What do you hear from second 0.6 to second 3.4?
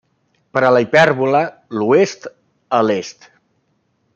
a la hipèrbola, l'oest a l'est.